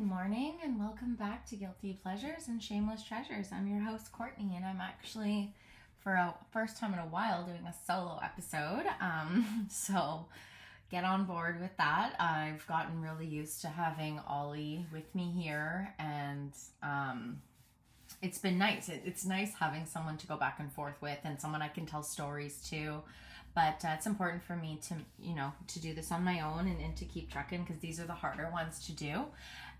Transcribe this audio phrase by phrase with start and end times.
[0.00, 3.48] morning and welcome back to Guilty Pleasures and Shameless Treasures.
[3.52, 5.52] I'm your host Courtney and I'm actually
[5.98, 8.84] for a first time in a while doing a solo episode.
[8.98, 10.24] Um, so
[10.90, 12.14] get on board with that.
[12.18, 17.42] I've gotten really used to having Ollie with me here and um,
[18.22, 18.88] it's been nice.
[18.88, 21.84] It, it's nice having someone to go back and forth with and someone I can
[21.84, 23.02] tell stories to
[23.54, 26.68] but uh, it's important for me to you know to do this on my own
[26.68, 29.24] and, and to keep trucking because these are the harder ones to do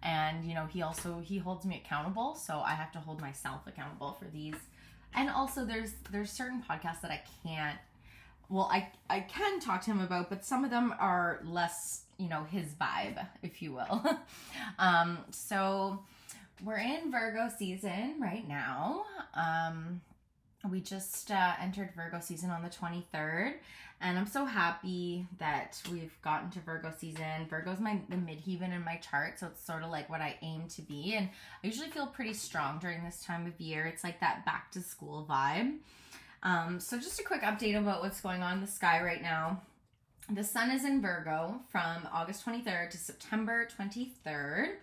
[0.03, 3.67] and you know he also he holds me accountable so i have to hold myself
[3.67, 4.55] accountable for these.
[5.15, 7.79] And also there's there's certain podcasts that i can't
[8.49, 12.29] well i i can talk to him about but some of them are less you
[12.29, 14.05] know his vibe if you will.
[14.79, 16.01] Um so
[16.63, 19.05] we're in virgo season right now.
[19.35, 20.01] Um
[20.69, 23.55] we just uh, entered Virgo season on the 23rd,
[24.01, 27.47] and I'm so happy that we've gotten to Virgo season.
[27.49, 30.65] Virgo's my the midheaven in my chart, so it's sort of like what I aim
[30.77, 31.29] to be, and
[31.63, 33.87] I usually feel pretty strong during this time of year.
[33.87, 35.79] It's like that back to school vibe.
[36.43, 39.61] Um, so just a quick update about what's going on in the sky right now.
[40.33, 44.75] The sun is in Virgo from August 23rd to September 23rd.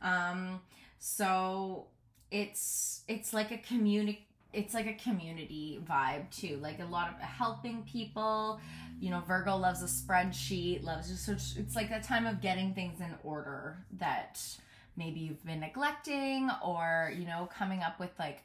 [0.00, 0.60] Um,
[0.98, 1.86] so
[2.30, 7.20] it's it's like a community it's like a community vibe too like a lot of
[7.20, 8.60] helping people.
[9.00, 13.00] You know virgo loves a spreadsheet loves just it's like a time of getting things
[13.00, 14.40] in order that
[14.96, 18.42] maybe you've been neglecting or you know coming up with like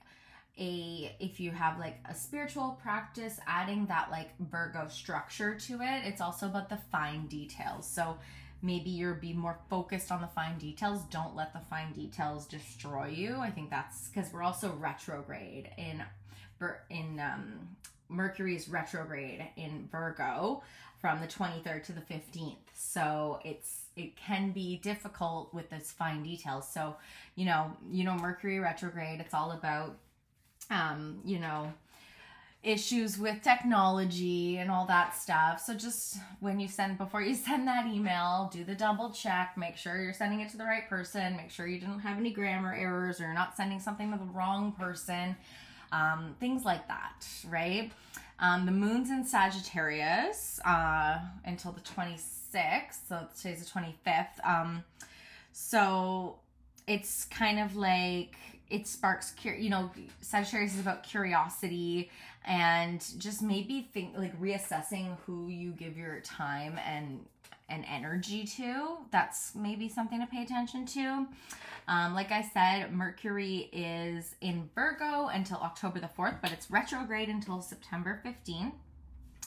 [0.60, 6.06] a if you have like a spiritual practice adding that like virgo structure to it.
[6.06, 7.88] It's also about the fine details.
[7.88, 8.18] So
[8.64, 11.02] maybe you're be more focused on the fine details.
[11.12, 13.36] Don't let the fine details destroy you.
[13.38, 16.04] I think that's because we're also retrograde in
[16.90, 17.68] in um,
[18.08, 20.64] mercury's retrograde in virgo
[21.02, 26.24] from the 23rd to the 15th so it's it can be difficult with those fine
[26.24, 26.68] details.
[26.72, 26.96] So
[27.36, 29.98] you know you know mercury retrograde it's all about
[30.72, 31.74] um you know
[32.64, 35.62] issues with technology and all that stuff.
[35.64, 39.76] So just when you send before you send that email, do the double check, make
[39.78, 42.74] sure you're sending it to the right person, make sure you didn't have any grammar
[42.74, 45.36] errors or you're not sending something to the wrong person.
[45.92, 47.92] Um, things like that, right?
[48.40, 54.44] Um, the moon's in Sagittarius uh, until the 26th, so today's the 25th.
[54.44, 54.84] Um,
[55.52, 56.40] so
[56.88, 58.36] it's kind of like
[58.70, 59.92] it sparks cur- you know
[60.22, 62.10] sagittarius is about curiosity
[62.46, 67.26] and just maybe think like reassessing who you give your time and
[67.70, 68.98] and energy to.
[69.12, 71.28] That's maybe something to pay attention to.
[71.88, 77.28] Um, like i said mercury is in virgo until october the 4th but it's retrograde
[77.28, 78.72] until september 15th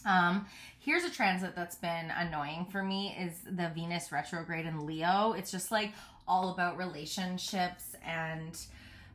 [0.07, 0.47] um,
[0.79, 5.33] here's a transit that's been annoying for me is the Venus retrograde in Leo.
[5.33, 5.93] It's just like
[6.29, 8.57] all about relationships and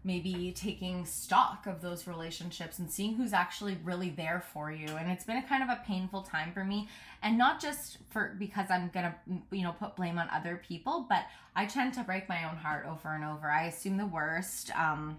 [0.03, 4.87] maybe taking stock of those relationships and seeing who's actually really there for you.
[4.87, 6.89] And it's been a kind of a painful time for me.
[7.21, 9.15] And not just for because i'm gonna
[9.51, 11.25] you know put blame on other people but
[11.55, 13.49] i tend to break my own heart over and over.
[13.49, 15.17] I assume the worst um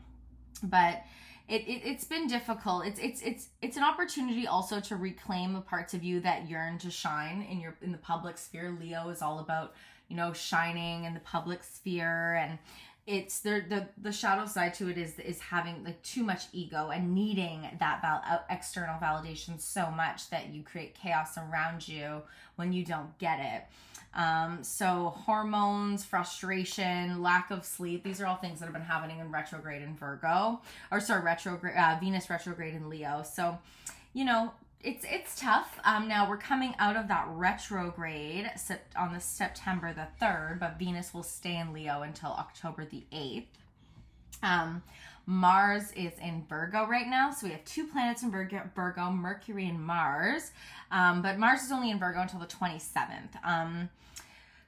[0.62, 1.02] but
[1.48, 2.86] it, it it's been difficult.
[2.86, 6.78] It's it's it's it's an opportunity also to reclaim the parts of you that yearn
[6.78, 8.76] to shine in your in the public sphere.
[8.80, 9.74] Leo is all about
[10.08, 12.58] you know shining in the public sphere and
[13.06, 16.90] it's the the the shadow side to it is is having like too much ego
[16.90, 22.22] and needing that val- uh, external validation so much that you create chaos around you
[22.56, 23.64] when you don't get it.
[24.14, 29.18] Um, so hormones frustration lack of sleep these are all things that have been happening
[29.20, 30.60] in retrograde in virgo
[30.90, 33.24] or sorry retrograde uh, venus retrograde in leo.
[33.24, 33.58] So
[34.12, 34.52] you know
[34.82, 35.78] it's it's tough.
[35.84, 38.50] Um, now we're coming out of that retrograde
[38.96, 43.48] on the September the third, but Venus will stay in Leo until October the eighth.
[44.42, 44.82] Um,
[45.24, 49.68] Mars is in Virgo right now, so we have two planets in Virgo, Virgo Mercury
[49.68, 50.50] and Mars.
[50.90, 53.36] Um, but Mars is only in Virgo until the twenty seventh.
[53.44, 53.88] Um,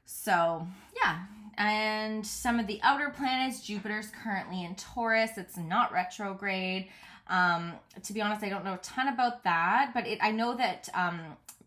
[0.06, 0.66] so
[0.96, 1.24] yeah,
[1.58, 5.32] and some of the outer planets, Jupiter's currently in Taurus.
[5.36, 6.88] It's not retrograde.
[7.28, 10.54] Um, to be honest, I don't know a ton about that, but it, I know
[10.56, 11.20] that um,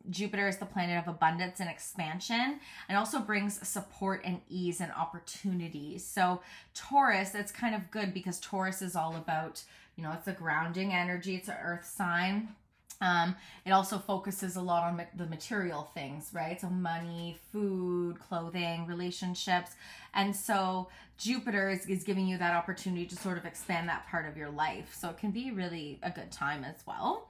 [0.09, 4.91] Jupiter is the planet of abundance and expansion and also brings support and ease and
[4.91, 5.97] opportunity.
[5.97, 6.41] So,
[6.73, 9.63] Taurus, that's kind of good because Taurus is all about,
[9.95, 12.49] you know, it's a grounding energy, it's an earth sign.
[12.99, 13.35] Um,
[13.65, 16.59] it also focuses a lot on ma- the material things, right?
[16.59, 19.71] So, money, food, clothing, relationships.
[20.15, 24.27] And so, Jupiter is, is giving you that opportunity to sort of expand that part
[24.27, 24.95] of your life.
[24.97, 27.29] So, it can be really a good time as well.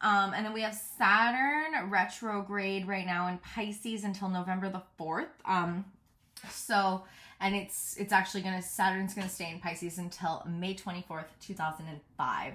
[0.00, 5.28] Um, and then we have Saturn retrograde right now in Pisces until November the 4th.
[5.44, 5.84] Um,
[6.50, 7.04] So,
[7.40, 12.54] and it's it's actually to Saturn's to stay in Pisces until May 24th, 2005.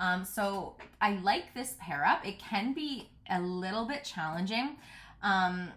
[0.00, 2.26] Um, so I like this pair up.
[2.26, 4.76] It can be a little bit challenging.
[5.22, 5.68] Um,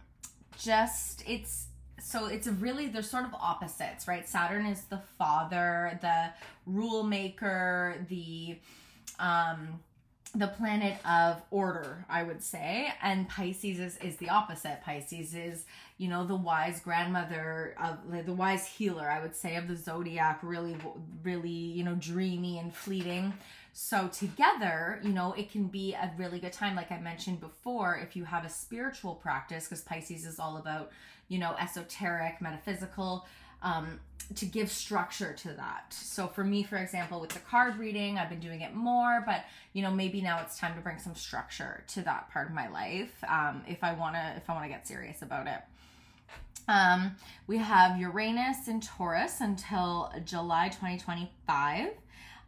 [0.57, 1.67] just it's
[1.99, 4.27] so it's really they're sort of opposites, right?
[4.27, 6.29] Saturn is the father, the
[6.65, 8.57] rule maker, the
[9.19, 9.79] um
[10.35, 14.81] the planet of order, I would say, and Pisces is, is the opposite.
[14.83, 15.65] Pisces is,
[15.99, 20.39] you know, the wise grandmother of the wise healer, I would say, of the zodiac,
[20.41, 20.75] really,
[21.21, 23.33] really, you know, dreamy and fleeting.
[23.73, 26.75] So together, you know, it can be a really good time.
[26.75, 30.91] Like I mentioned before, if you have a spiritual practice, because Pisces is all about,
[31.27, 33.27] you know, esoteric, metaphysical,
[33.63, 33.99] um,
[34.35, 35.93] to give structure to that.
[35.93, 39.45] So for me, for example, with the card reading, I've been doing it more, but
[39.73, 42.69] you know, maybe now it's time to bring some structure to that part of my
[42.69, 43.11] life.
[43.27, 45.61] Um, if I wanna, if I wanna get serious about it.
[46.67, 47.15] Um,
[47.47, 51.89] we have Uranus in Taurus until July 2025.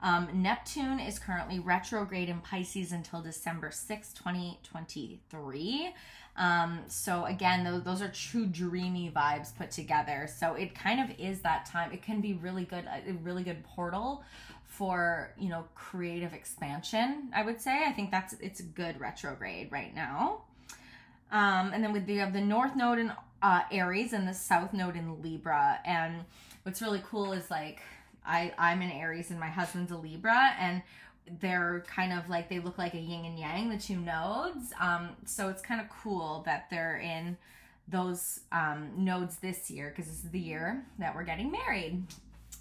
[0.01, 5.93] Um, Neptune is currently retrograde in Pisces until December 6, 2023.
[6.37, 10.27] Um, so again, those, those are true dreamy vibes put together.
[10.33, 11.91] So it kind of is that time.
[11.91, 14.23] It can be really good, a really good portal
[14.65, 17.85] for, you know, creative expansion, I would say.
[17.85, 20.41] I think that's, it's a good retrograde right now.
[21.31, 24.73] Um, and then with the, have the North Node in uh, Aries and the South
[24.73, 25.79] Node in Libra.
[25.85, 26.25] And
[26.63, 27.81] what's really cool is like,
[28.25, 30.81] I, I'm an Aries and my husband's a Libra and
[31.39, 34.73] they're kind of like they look like a yin and yang, the two nodes.
[34.79, 37.37] Um, so it's kind of cool that they're in
[37.87, 42.03] those um, nodes this year because this is the year that we're getting married.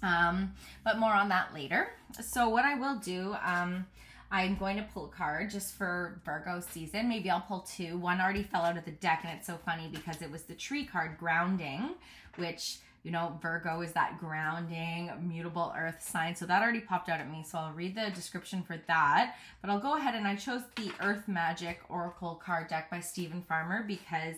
[0.03, 0.53] Um,
[0.83, 1.89] but more on that later.
[2.21, 3.85] So what I will do, um,
[4.31, 7.07] I'm going to pull a card just for Virgo season.
[7.07, 7.97] Maybe I'll pull two.
[7.97, 10.55] One already fell out of the deck, and it's so funny because it was the
[10.55, 11.91] tree card, grounding,
[12.35, 16.35] which you know, Virgo is that grounding, mutable earth sign.
[16.35, 17.45] So that already popped out at me.
[17.47, 19.35] So I'll read the description for that.
[19.61, 23.43] But I'll go ahead and I chose the Earth Magic Oracle card deck by Steven
[23.43, 24.37] Farmer because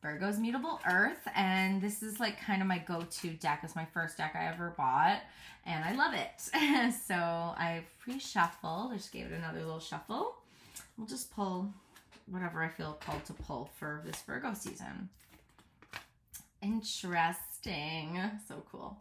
[0.00, 1.28] Virgo's mutable earth.
[1.36, 3.60] And this is like kind of my go-to deck.
[3.64, 5.20] It's my first deck I ever bought.
[5.66, 6.94] And I love it.
[7.06, 8.88] so I pre-shuffle.
[8.92, 10.36] I just gave it another little shuffle.
[10.96, 11.70] We'll just pull
[12.30, 15.10] whatever I feel called to pull for this Virgo season.
[17.62, 18.20] Interesting.
[18.48, 18.96] So cool.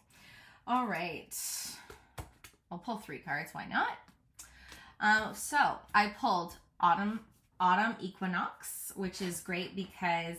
[0.67, 1.35] All right.
[2.71, 3.53] I'll pull three cards.
[3.53, 3.97] Why not?
[4.99, 5.57] Um, so
[5.93, 7.21] I pulled autumn
[7.59, 10.37] autumn equinox, which is great because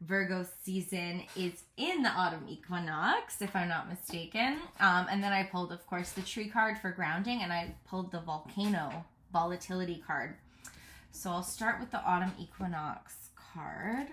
[0.00, 4.58] Virgo season is in the autumn equinox, if I'm not mistaken.
[4.80, 8.12] Um, and then I pulled, of course, the tree card for grounding, and I pulled
[8.12, 10.36] the volcano volatility card.
[11.10, 14.08] So I'll start with the autumn equinox card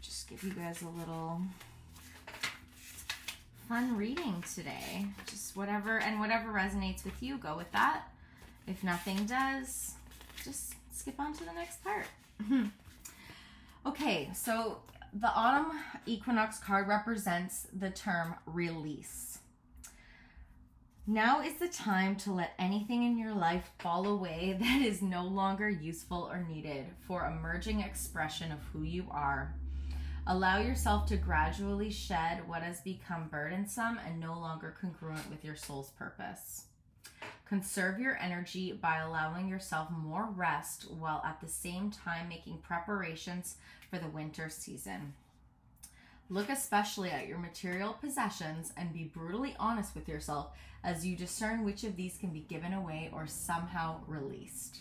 [0.00, 1.40] just give you guys a little
[3.68, 5.06] fun reading today.
[5.26, 8.04] Just whatever, and whatever resonates with you, go with that.
[8.66, 9.94] If nothing does,
[10.44, 12.06] just skip on to the next part.
[12.42, 12.66] Mm-hmm.
[13.86, 14.82] okay, so
[15.12, 15.72] the autumn
[16.04, 19.38] equinox card represents the term release.
[21.06, 25.24] Now is the time to let anything in your life fall away that is no
[25.24, 29.54] longer useful or needed for emerging expression of who you are
[30.28, 35.54] Allow yourself to gradually shed what has become burdensome and no longer congruent with your
[35.54, 36.64] soul's purpose.
[37.48, 43.58] Conserve your energy by allowing yourself more rest while at the same time making preparations
[43.88, 45.14] for the winter season.
[46.28, 50.48] Look especially at your material possessions and be brutally honest with yourself
[50.82, 54.80] as you discern which of these can be given away or somehow released.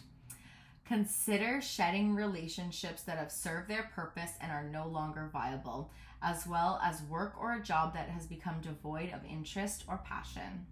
[0.87, 6.79] Consider shedding relationships that have served their purpose and are no longer viable, as well
[6.83, 10.67] as work or a job that has become devoid of interest or passion.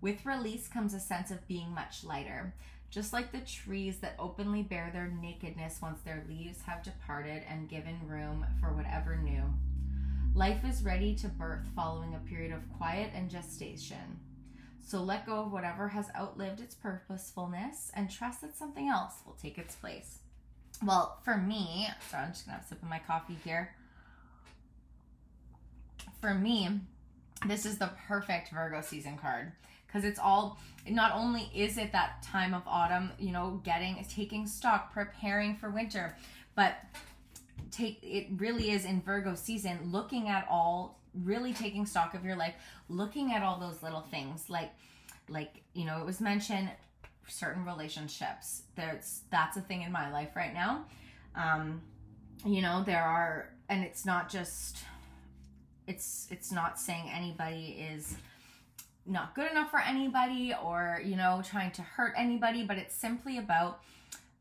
[0.00, 2.54] With release comes a sense of being much lighter,
[2.90, 7.68] just like the trees that openly bear their nakedness once their leaves have departed and
[7.68, 9.42] given room for whatever new.
[10.32, 14.20] Life is ready to birth following a period of quiet and gestation.
[14.86, 19.36] So let go of whatever has outlived its purposefulness and trust that something else will
[19.40, 20.18] take its place.
[20.84, 23.74] Well, for me, so I'm just gonna have a sip of my coffee here.
[26.20, 26.80] For me,
[27.46, 29.52] this is the perfect Virgo season card
[29.86, 30.58] because it's all
[30.88, 35.70] not only is it that time of autumn, you know, getting taking stock, preparing for
[35.70, 36.16] winter,
[36.54, 36.76] but
[37.70, 42.36] take it really is in Virgo season looking at all really taking stock of your
[42.36, 42.54] life,
[42.88, 44.72] looking at all those little things like
[45.28, 46.70] like, you know, it was mentioned
[47.28, 48.62] certain relationships.
[48.76, 50.84] There's that's a thing in my life right now.
[51.36, 51.82] Um,
[52.44, 54.78] you know, there are and it's not just
[55.86, 58.16] it's it's not saying anybody is
[59.06, 63.38] not good enough for anybody or you know trying to hurt anybody but it's simply
[63.38, 63.80] about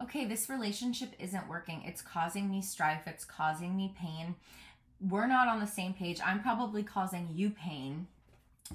[0.02, 4.36] okay this relationship isn't working it's causing me strife it's causing me pain
[5.02, 6.20] we're not on the same page.
[6.26, 8.08] I'm probably causing you pain.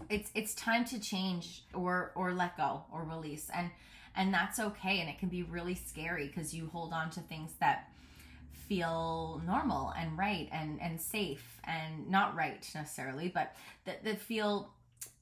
[0.09, 3.51] It's it's time to change or or let go or release.
[3.55, 3.71] And
[4.17, 5.01] and that's okay.
[5.01, 7.89] And it can be really scary because you hold on to things that
[8.69, 13.55] feel normal and right and and safe and not right necessarily but
[13.85, 14.71] that, that feel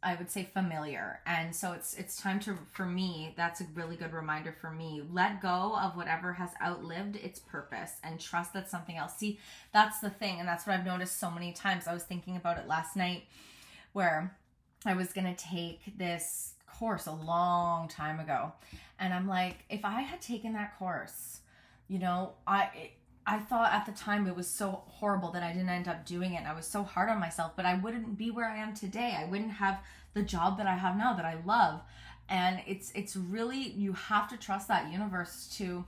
[0.03, 1.21] I would say familiar.
[1.27, 5.03] And so it's it's time to for me, that's a really good reminder for me.
[5.13, 9.17] Let go of whatever has outlived its purpose and trust that something else.
[9.17, 9.39] See,
[9.73, 11.87] that's the thing and that's what I've noticed so many times.
[11.87, 13.25] I was thinking about it last night
[13.93, 14.37] where
[14.85, 18.53] I was going to take this course a long time ago.
[18.99, 21.41] And I'm like, if I had taken that course,
[21.89, 22.91] you know, I
[23.27, 26.35] I thought at the time it was so horrible that I didn't end up doing
[26.35, 26.45] it.
[26.47, 29.17] I was so hard on myself, but I wouldn't be where I am today.
[29.19, 29.81] I wouldn't have
[30.15, 31.81] the job that I have now that I love.
[32.29, 35.85] And it's it's really you have to trust that universe to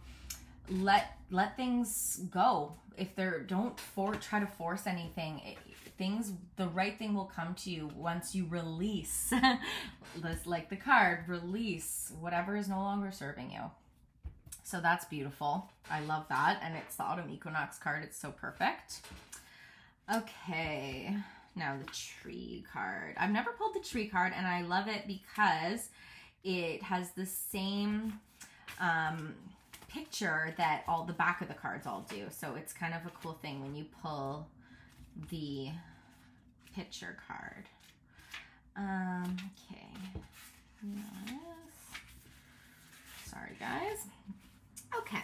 [0.68, 2.74] let let things go.
[2.96, 5.40] If they're don't for try to force anything.
[5.44, 5.58] It,
[5.96, 9.32] things the right thing will come to you once you release
[10.44, 13.60] like the card release whatever is no longer serving you
[14.64, 15.70] so that's beautiful.
[15.90, 16.58] I love that.
[16.62, 18.02] And it's the autumn equinox card.
[18.02, 19.02] It's so perfect.
[20.12, 21.14] Okay.
[21.54, 23.14] Now the tree card.
[23.18, 25.90] I've never pulled the tree card and I love it because
[26.42, 28.18] it has the same
[28.80, 29.34] um,
[29.88, 32.24] picture that all the back of the cards all do.
[32.30, 34.48] So it's kind of a cool thing when you pull
[35.30, 35.68] the
[36.74, 37.66] picture card.
[38.76, 39.86] Um, okay.
[40.82, 41.34] Yes.
[43.26, 44.06] Sorry, guys.
[44.98, 45.22] Okay.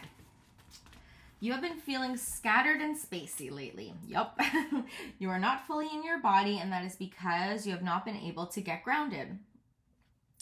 [1.38, 3.94] You have been feeling scattered and spacey lately.
[4.06, 4.38] Yup.
[5.18, 8.16] you are not fully in your body, and that is because you have not been
[8.16, 9.38] able to get grounded.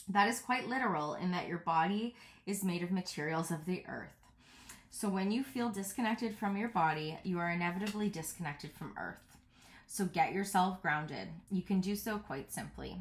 [0.09, 2.17] That is quite literal in that your body
[2.47, 4.09] is made of materials of the earth.
[4.91, 9.37] So when you feel disconnected from your body, you are inevitably disconnected from earth.
[9.87, 11.29] So get yourself grounded.
[11.51, 12.97] You can do so quite simply.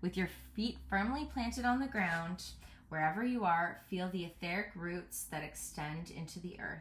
[0.00, 2.44] With your feet firmly planted on the ground,
[2.88, 6.80] Wherever you are, feel the etheric roots that extend into the earth.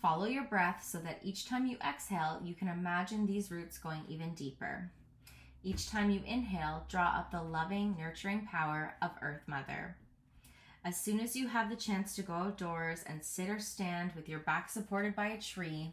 [0.00, 4.00] Follow your breath so that each time you exhale, you can imagine these roots going
[4.08, 4.90] even deeper.
[5.62, 9.96] Each time you inhale, draw up the loving, nurturing power of Earth Mother.
[10.82, 14.26] As soon as you have the chance to go outdoors and sit or stand with
[14.26, 15.92] your back supported by a tree,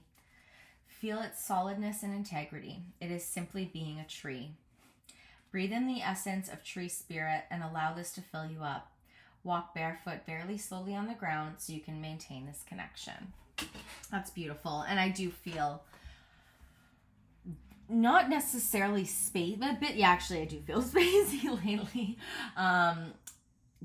[0.87, 2.83] feel its solidness and integrity.
[3.01, 4.51] It is simply being a tree.
[5.51, 8.91] Breathe in the essence of tree spirit and allow this to fill you up.
[9.47, 13.31] Walk barefoot very slowly on the ground so you can maintain this connection.
[14.11, 14.81] That's beautiful.
[14.81, 15.83] And I do feel
[17.87, 22.17] not necessarily space, but, but yeah, actually, I do feel spacey lately.
[22.57, 23.13] Um,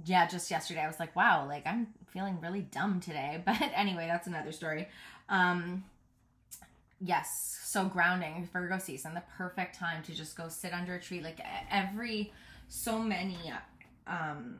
[0.04, 3.40] yeah, just yesterday I was like, wow, like I'm feeling really dumb today.
[3.46, 4.88] But anyway, that's another story.
[5.28, 5.84] Um,
[7.00, 11.20] yes, so grounding, Virgo season, the perfect time to just go sit under a tree.
[11.20, 11.38] Like
[11.70, 12.32] every,
[12.68, 13.38] so many,
[14.08, 14.58] um,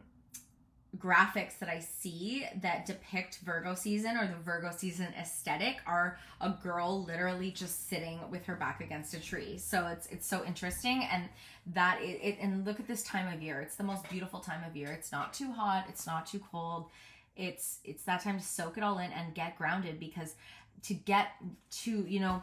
[1.03, 6.51] graphics that I see that depict Virgo season or the Virgo season aesthetic are a
[6.63, 9.59] girl literally just sitting with her back against a tree.
[9.59, 11.25] So it's it's so interesting and
[11.75, 13.61] that it, it and look at this time of year.
[13.61, 14.93] It's the most beautiful time of year.
[14.93, 16.87] It's not too hot, it's not too cold.
[17.37, 20.35] It's it's that time to soak it all in and get grounded because
[20.85, 21.29] to get
[21.71, 22.43] to, you know,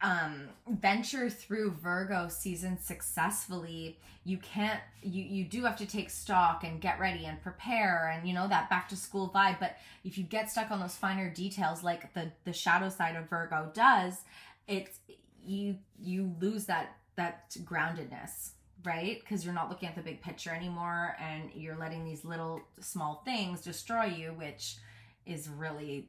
[0.00, 6.62] um venture through virgo season successfully you can't you you do have to take stock
[6.62, 9.58] and get ready and prepare and you know that back to school vibe.
[9.58, 13.30] But if you get stuck on those finer details like the the shadow side of
[13.30, 14.18] virgo does
[14.66, 15.00] it's
[15.42, 18.50] you you lose that that groundedness
[18.84, 19.18] right?
[19.20, 23.22] Because you're not looking at the big picture anymore and you're letting these little small
[23.24, 24.76] things destroy you which
[25.24, 26.06] is really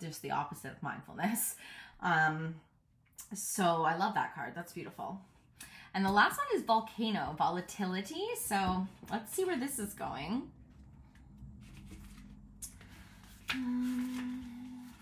[0.00, 1.54] just the opposite of mindfulness.
[2.04, 2.56] Um
[3.34, 4.52] so I love that card.
[4.54, 5.20] That's beautiful.
[5.94, 8.24] And the last one is Volcano, Volatility.
[8.42, 10.42] So let's see where this is going.
[13.52, 14.92] Um,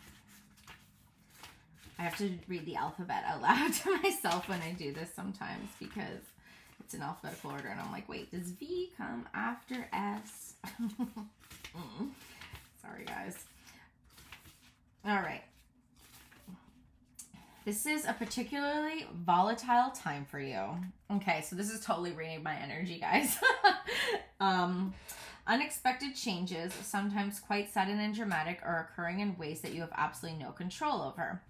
[1.99, 5.71] I have to read the alphabet out loud to myself when I do this sometimes
[5.79, 6.23] because
[6.81, 10.55] it's in alphabetical order and I'm like, wait, does V come after S?
[10.83, 12.09] mm.
[12.83, 13.37] Sorry, guys.
[15.05, 15.43] All right.
[17.64, 20.62] This is a particularly volatile time for you.
[21.12, 23.38] Okay, so this is totally reading my energy, guys.
[24.40, 24.95] um,
[25.47, 30.43] unexpected changes, sometimes quite sudden and dramatic, are occurring in ways that you have absolutely
[30.43, 31.43] no control over.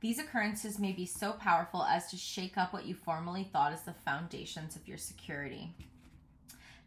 [0.00, 3.82] These occurrences may be so powerful as to shake up what you formerly thought as
[3.82, 5.72] the foundations of your security.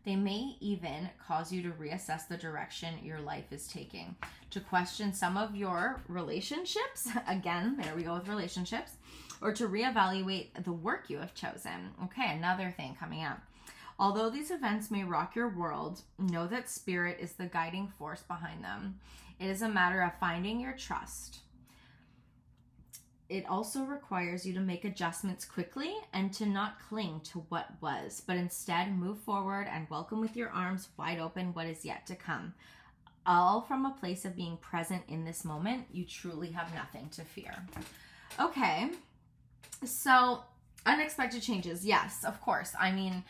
[0.05, 4.15] They may even cause you to reassess the direction your life is taking,
[4.51, 7.09] to question some of your relationships.
[7.27, 8.91] Again, there we go with relationships,
[9.41, 11.89] or to reevaluate the work you have chosen.
[12.03, 13.41] Okay, another thing coming up.
[13.97, 18.63] Although these events may rock your world, know that spirit is the guiding force behind
[18.63, 18.99] them.
[19.39, 21.39] It is a matter of finding your trust.
[23.27, 28.21] It also requires you to make adjustments quickly and to not cling to what was,
[28.25, 32.15] but instead move forward and welcome with your arms wide open what is yet to
[32.15, 32.53] come.
[33.25, 35.85] All from a place of being present in this moment.
[35.91, 37.65] You truly have nothing to fear.
[38.39, 38.91] Okay,
[39.83, 40.43] so
[40.85, 43.23] unexpected changes yes of course i mean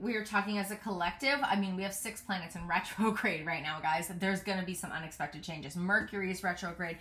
[0.00, 3.62] we are talking as a collective i mean we have six planets in retrograde right
[3.62, 6.98] now guys there's going to be some unexpected changes mercury is retrograde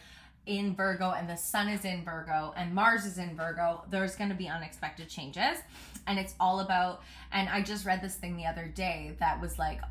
[0.47, 4.29] in virgo and the sun is in virgo and mars is in virgo there's going
[4.29, 5.59] to be unexpected changes
[6.07, 9.59] and it's all about and i just read this thing the other day that was
[9.59, 9.81] like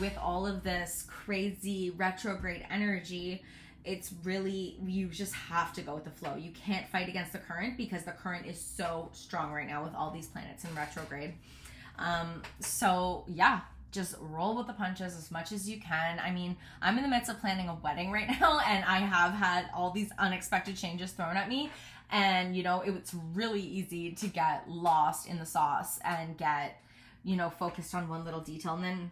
[0.00, 3.42] with all of this crazy retrograde energy
[3.84, 6.36] it's really you just have to go with the flow.
[6.36, 9.94] You can't fight against the current because the current is so strong right now with
[9.94, 11.34] all these planets in retrograde.
[11.98, 13.60] Um, so yeah,
[13.92, 16.18] just roll with the punches as much as you can.
[16.18, 19.32] I mean, I'm in the midst of planning a wedding right now, and I have
[19.32, 21.70] had all these unexpected changes thrown at me.
[22.12, 26.82] And you know, it's really easy to get lost in the sauce and get,
[27.22, 28.74] you know, focused on one little detail.
[28.74, 29.10] And then,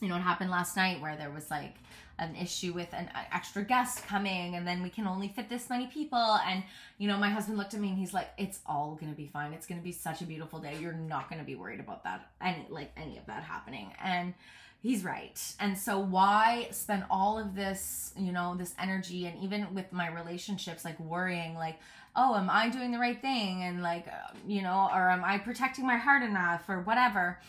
[0.00, 1.76] you know, what happened last night where there was like
[2.18, 5.68] an issue with an uh, extra guest coming and then we can only fit this
[5.68, 6.38] many people.
[6.46, 6.62] And
[6.98, 9.52] you know my husband looked at me and he's like it's all gonna be fine.
[9.52, 10.76] It's gonna be such a beautiful day.
[10.80, 13.92] You're not gonna be worried about that any like any of that happening.
[14.02, 14.34] And
[14.80, 15.40] he's right.
[15.58, 20.08] And so why spend all of this you know this energy and even with my
[20.08, 21.78] relationships like worrying like
[22.16, 23.64] oh am i doing the right thing?
[23.64, 27.40] And like um, you know or am i protecting my heart enough or whatever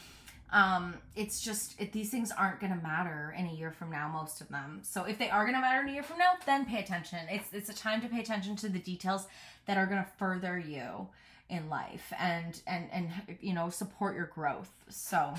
[0.51, 4.07] um it's just it, these things aren't going to matter in a year from now
[4.07, 4.79] most of them.
[4.83, 7.19] So if they are going to matter in a year from now then pay attention.
[7.29, 9.27] It's it's a time to pay attention to the details
[9.65, 11.07] that are going to further you
[11.49, 13.09] in life and and and
[13.41, 14.71] you know support your growth.
[14.89, 15.33] So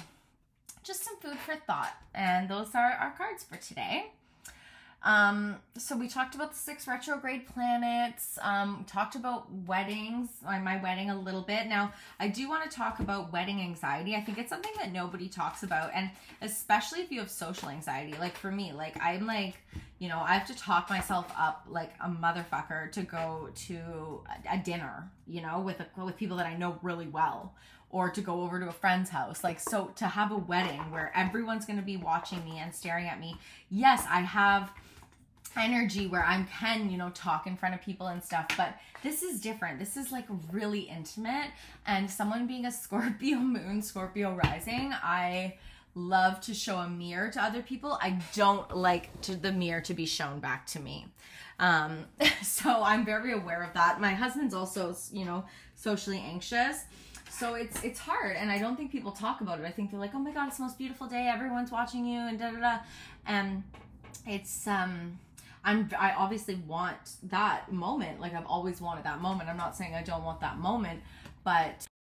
[0.83, 4.13] just some food for thought and those are our cards for today
[5.03, 10.83] um, so we talked about the six retrograde planets, um, talked about weddings, my, my
[10.83, 11.67] wedding a little bit.
[11.67, 14.17] Now, I do want to talk about wedding anxiety.
[14.17, 16.11] I think it's something that nobody talks about, and
[16.43, 18.15] especially if you have social anxiety.
[18.19, 19.57] Like for me, like I'm like,
[19.99, 24.55] you know, I have to talk myself up like a motherfucker to go to a,
[24.55, 27.55] a dinner, you know, with a, with people that I know really well
[27.91, 29.45] or to go over to a friend's house.
[29.45, 33.07] Like, so to have a wedding where everyone's going to be watching me and staring
[33.07, 33.37] at me.
[33.71, 34.73] Yes, I have
[35.57, 38.47] energy where I can, you know, talk in front of people and stuff.
[38.57, 39.79] But this is different.
[39.79, 41.51] This is like really intimate.
[41.87, 45.57] And someone being a Scorpio moon, Scorpio rising, I
[45.95, 47.99] love to show a mirror to other people.
[48.01, 51.07] I don't like to the mirror to be shown back to me.
[51.59, 52.05] Um,
[52.43, 54.01] so I'm very aware of that.
[54.01, 56.85] My husband's also, you know, socially anxious.
[57.31, 59.67] So it's it's hard, and I don't think people talk about it.
[59.67, 61.29] I think they're like, "Oh my god, it's the most beautiful day.
[61.29, 62.79] Everyone's watching you," and da da da.
[63.27, 63.63] And
[64.27, 65.19] it's um
[65.67, 68.21] I'm I obviously want that moment.
[68.21, 69.51] Like I've always wanted that moment.
[69.51, 71.03] I'm not saying I don't want that moment,
[71.45, 71.86] but